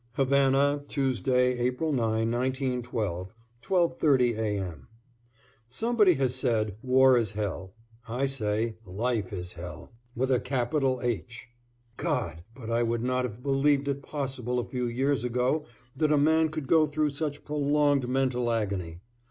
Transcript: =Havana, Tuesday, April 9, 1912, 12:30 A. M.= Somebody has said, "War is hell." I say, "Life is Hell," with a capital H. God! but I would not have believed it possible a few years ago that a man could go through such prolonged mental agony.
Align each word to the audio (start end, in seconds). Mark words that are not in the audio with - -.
=Havana, 0.13 0.83
Tuesday, 0.87 1.59
April 1.59 1.91
9, 1.91 2.31
1912, 2.31 3.35
12:30 3.61 4.35
A. 4.39 4.57
M.= 4.57 4.87
Somebody 5.69 6.15
has 6.15 6.33
said, 6.33 6.75
"War 6.81 7.15
is 7.15 7.33
hell." 7.33 7.75
I 8.07 8.25
say, 8.25 8.77
"Life 8.83 9.31
is 9.31 9.53
Hell," 9.53 9.91
with 10.15 10.31
a 10.31 10.39
capital 10.39 11.01
H. 11.03 11.49
God! 11.97 12.43
but 12.55 12.71
I 12.71 12.81
would 12.81 13.03
not 13.03 13.25
have 13.25 13.43
believed 13.43 13.87
it 13.87 14.01
possible 14.01 14.57
a 14.57 14.65
few 14.65 14.87
years 14.87 15.23
ago 15.23 15.65
that 15.95 16.11
a 16.11 16.17
man 16.17 16.49
could 16.49 16.65
go 16.65 16.87
through 16.87 17.11
such 17.11 17.45
prolonged 17.45 18.09
mental 18.09 18.49
agony. 18.51 19.01